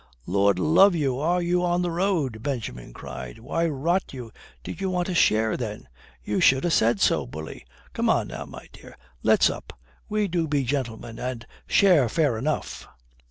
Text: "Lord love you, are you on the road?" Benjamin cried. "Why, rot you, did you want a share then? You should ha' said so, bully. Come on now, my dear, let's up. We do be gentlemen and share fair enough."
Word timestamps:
"Lord 0.25 0.57
love 0.57 0.95
you, 0.95 1.19
are 1.19 1.43
you 1.43 1.63
on 1.63 1.83
the 1.83 1.91
road?" 1.91 2.41
Benjamin 2.41 2.91
cried. 2.91 3.37
"Why, 3.37 3.67
rot 3.67 4.13
you, 4.15 4.31
did 4.63 4.81
you 4.81 4.89
want 4.89 5.09
a 5.09 5.13
share 5.13 5.55
then? 5.55 5.87
You 6.23 6.41
should 6.41 6.65
ha' 6.65 6.71
said 6.71 6.99
so, 6.99 7.27
bully. 7.27 7.65
Come 7.93 8.09
on 8.09 8.29
now, 8.29 8.45
my 8.45 8.67
dear, 8.73 8.97
let's 9.21 9.47
up. 9.47 9.73
We 10.09 10.27
do 10.27 10.47
be 10.47 10.63
gentlemen 10.63 11.19
and 11.19 11.45
share 11.67 12.09
fair 12.09 12.35
enough." 12.39 12.87